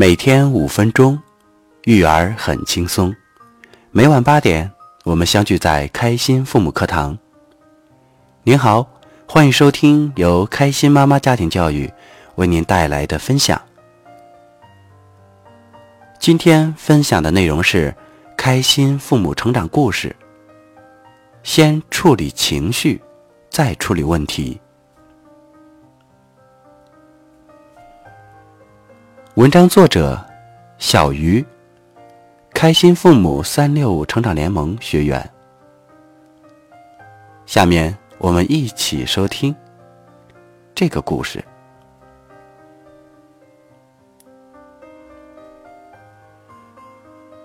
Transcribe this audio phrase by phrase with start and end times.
[0.00, 1.20] 每天五分钟，
[1.86, 3.12] 育儿很轻松。
[3.90, 4.70] 每晚八点，
[5.02, 7.18] 我们相聚在开心父母课堂。
[8.44, 8.88] 您好，
[9.26, 11.92] 欢迎收听由开心妈妈家庭教育
[12.36, 13.60] 为您带来的分享。
[16.20, 17.92] 今天分享的内容是
[18.36, 20.14] 开心父母成长故事。
[21.42, 23.02] 先处理情绪，
[23.50, 24.60] 再处理问题。
[29.38, 30.18] 文章作者：
[30.78, 31.46] 小鱼，
[32.52, 35.30] 开心父母三六五成长联盟学员。
[37.46, 39.54] 下面我们一起收听
[40.74, 41.40] 这个故事。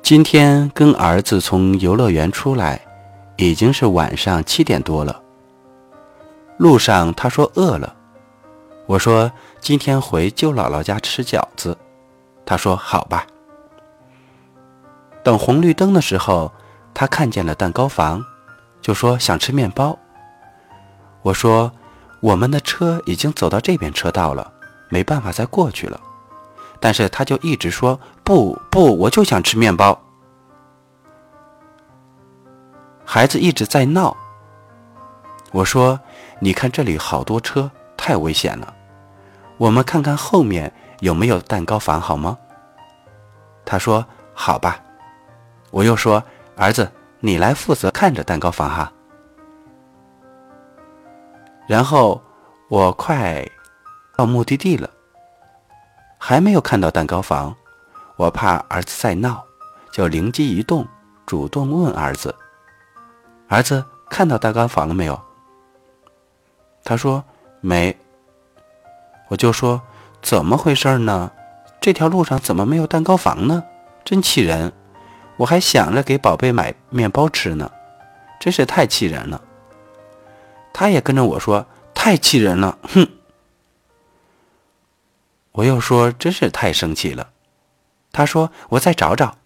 [0.00, 2.80] 今天跟儿子从游乐园出来，
[3.36, 5.22] 已经是晚上七点多了。
[6.56, 7.94] 路上他说饿了。
[8.86, 9.30] 我说
[9.64, 11.74] 今天回舅姥姥家吃饺子，
[12.44, 13.26] 他说好吧。
[15.22, 16.52] 等红绿灯的时候，
[16.92, 18.22] 他看见了蛋糕房，
[18.82, 19.98] 就说想吃面包。
[21.22, 21.72] 我说
[22.20, 24.52] 我们的车已经走到这边车道了，
[24.90, 25.98] 没办法再过去了。
[26.78, 29.98] 但是他就一直说不不，我就想吃面包。
[33.02, 34.14] 孩子一直在闹。
[35.52, 35.98] 我说
[36.38, 37.70] 你看这里好多车。
[37.96, 38.74] 太危险了，
[39.56, 42.36] 我们看看后面有没有蛋糕房好吗？
[43.64, 44.80] 他说：“好吧。”
[45.70, 46.22] 我又说
[46.56, 48.92] ：“儿子，你来负责看着蛋糕房哈。”
[51.66, 52.20] 然后
[52.68, 53.42] 我快
[54.16, 54.90] 到目的地了，
[56.18, 57.54] 还没有看到蛋糕房，
[58.16, 59.42] 我怕儿子再闹，
[59.92, 60.86] 就灵机一动，
[61.24, 62.34] 主动问儿子
[63.48, 65.20] ：“儿子，看到蛋糕房了没有？”
[66.84, 67.22] 他说。
[67.66, 67.96] 没，
[69.28, 69.82] 我就说
[70.22, 71.30] 怎么回事呢？
[71.80, 73.64] 这条路上怎么没有蛋糕房呢？
[74.04, 74.72] 真气人！
[75.36, 77.70] 我还想着给宝贝买面包吃呢，
[78.38, 79.42] 真是太气人了。
[80.72, 83.08] 他也跟着我说太气人了，哼！
[85.52, 87.30] 我又说真是太生气了。
[88.12, 89.36] 他说我再找找。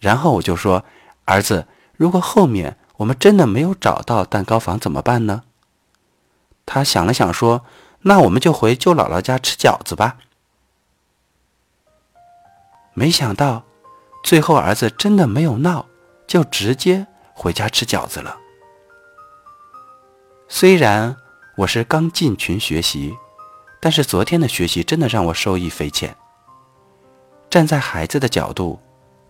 [0.00, 0.84] 然后我就说
[1.24, 1.66] 儿子，
[1.96, 5.42] 如果后面我们真的没有找到蛋糕房怎么办呢？
[6.64, 7.64] 他想了想，说
[8.08, 10.16] ：“那我们就回舅姥姥家吃饺子吧。”
[12.96, 13.64] 没想到，
[14.24, 15.84] 最后儿子真的没有闹，
[16.26, 18.38] 就直接回家吃饺子了。
[20.48, 21.14] 虽然
[21.58, 23.14] 我是刚进群学习，
[23.78, 26.16] 但是昨天的学习真的让我受益匪浅。
[27.50, 28.80] 站在孩子的角度，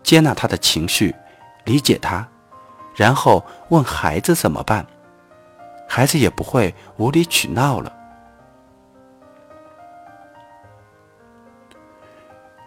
[0.01, 1.13] 接纳他的情绪，
[1.65, 2.25] 理解他，
[2.95, 4.87] 然后问孩子怎么办。
[5.85, 7.93] 孩子也不会无理取闹了，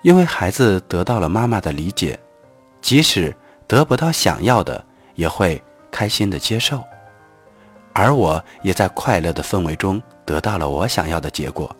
[0.03, 2.19] 因为孩子得到了妈妈的理解，
[2.81, 3.35] 即使
[3.67, 6.83] 得不到想要的，也会开心的接受，
[7.93, 11.75] 而我也在快乐的氛围中得到了我想要的结果。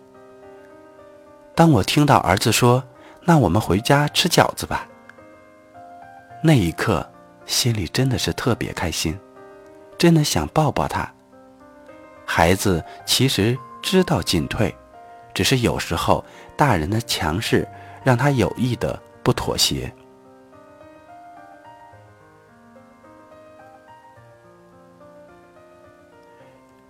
[1.55, 2.83] 当我听到儿子说
[3.25, 4.89] ：“那我们回家吃饺子吧。”
[6.43, 7.07] 那一刻，
[7.45, 9.19] 心里真的是特别开心，
[9.99, 11.13] 真的想抱抱他。
[12.25, 14.75] 孩子其实知道进退，
[15.35, 16.25] 只是有时候
[16.57, 17.69] 大人的强势
[18.05, 19.93] 让他有意的不妥协。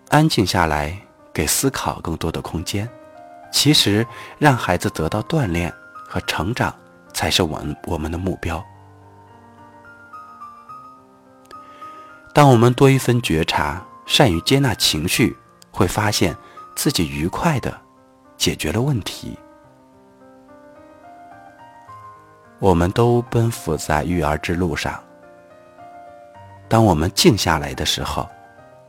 [0.08, 0.96] 安静下来，
[1.32, 2.88] 给思考更多的空间。
[3.50, 4.06] 其实，
[4.38, 5.72] 让孩子得到锻炼
[6.06, 6.74] 和成长，
[7.12, 8.64] 才是我们我们的目标。
[12.34, 13.84] 当我们多一分觉察。
[14.04, 15.34] 善于接纳情绪，
[15.70, 16.36] 会发现
[16.74, 17.80] 自己愉快的
[18.36, 19.38] 解决了问题。
[22.62, 25.02] 我们都奔赴在育儿之路上，
[26.68, 28.24] 当我们静下来的时候，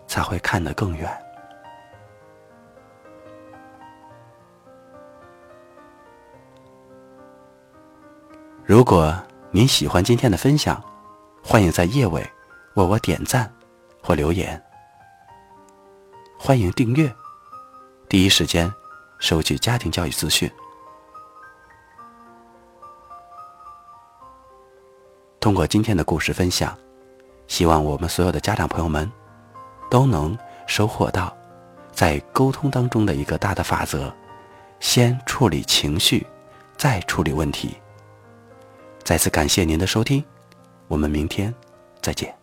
[0.06, 1.10] 才会看得更远。
[8.64, 9.12] 如果
[9.50, 10.80] 您喜欢今天的分享，
[11.44, 12.22] 欢迎在页尾
[12.76, 13.52] 为我点赞
[14.04, 14.64] 或留言。
[16.38, 17.12] 欢迎订阅，
[18.08, 18.72] 第一时间
[19.18, 20.48] 收取家庭教育资讯。
[25.44, 26.74] 通过今天的故事分享，
[27.50, 29.12] 希望我们所有的家长朋友们
[29.92, 30.38] 都能
[30.68, 31.36] 收获到
[31.92, 34.10] 在沟通当中的一个大的法则：
[34.80, 36.26] 先处理情绪，
[36.78, 37.76] 再处理问题。
[39.04, 40.24] 再次感谢您的收听，
[40.88, 41.54] 我们明天
[42.02, 42.34] 再见。